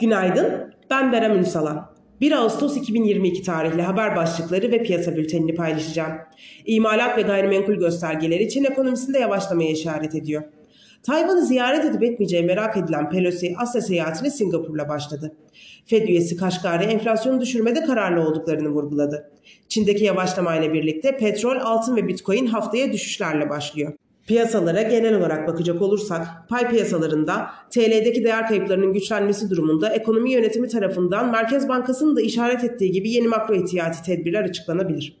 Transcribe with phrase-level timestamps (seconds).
[0.00, 1.90] Günaydın, ben Berem Ünsalan.
[2.20, 6.12] 1 Ağustos 2022 tarihli haber başlıkları ve piyasa bültenini paylaşacağım.
[6.66, 10.42] İmalat ve gayrimenkul göstergeleri Çin ekonomisinde yavaşlamaya işaret ediyor.
[11.02, 15.36] Tayvan'ı ziyaret edip etmeyeceği merak edilen Pelosi Asya seyahatine Singapur'la başladı.
[15.86, 19.30] Fed üyesi Kaşgari enflasyonu düşürmede kararlı olduklarını vurguladı.
[19.68, 23.92] Çin'deki yavaşlamayla birlikte petrol, altın ve bitcoin haftaya düşüşlerle başlıyor.
[24.30, 31.30] Piyasalara genel olarak bakacak olursak pay piyasalarında TL'deki değer kayıplarının güçlenmesi durumunda ekonomi yönetimi tarafından
[31.30, 35.16] Merkez Bankası'nın da işaret ettiği gibi yeni makro ihtiyati tedbirler açıklanabilir.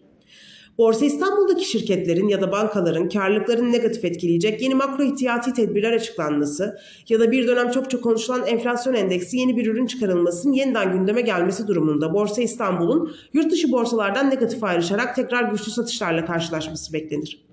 [0.78, 7.20] Borsa İstanbul'daki şirketlerin ya da bankaların karlılıklarını negatif etkileyecek yeni makro ihtiyati tedbirler açıklanması ya
[7.20, 11.66] da bir dönem çok çok konuşulan enflasyon endeksi yeni bir ürün çıkarılmasının yeniden gündeme gelmesi
[11.68, 17.49] durumunda Borsa İstanbul'un yurt dışı borsalardan negatif ayrışarak tekrar güçlü satışlarla karşılaşması beklenir.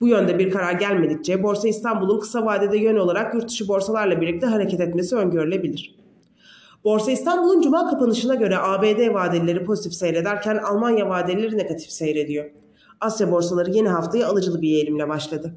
[0.00, 4.46] Bu yönde bir karar gelmedikçe Borsa İstanbul'un kısa vadede yön olarak yurt dışı borsalarla birlikte
[4.46, 5.96] hareket etmesi öngörülebilir.
[6.84, 12.50] Borsa İstanbul'un cuma kapanışına göre ABD vadelileri pozitif seyrederken Almanya vadeleri negatif seyrediyor.
[13.00, 15.54] Asya borsaları yeni haftayı alıcılı bir eğilimle başladı.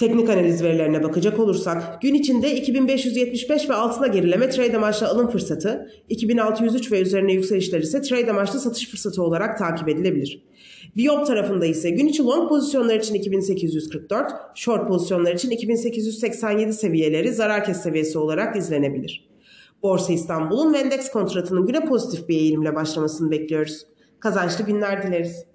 [0.00, 5.90] Teknik analiz verilerine bakacak olursak gün içinde 2575 ve altına gerileme trade amaçlı alım fırsatı,
[6.08, 10.42] 2603 ve üzerine yükselişler ise trade amaçlı satış fırsatı olarak takip edilebilir.
[10.96, 17.64] Viyop tarafında ise gün içi long pozisyonlar için 2844, short pozisyonlar için 2887 seviyeleri zarar
[17.64, 19.28] kes seviyesi olarak izlenebilir.
[19.82, 23.86] Borsa İstanbul'un ve endeks kontratının güne pozitif bir eğilimle başlamasını bekliyoruz.
[24.20, 25.49] Kazançlı günler dileriz.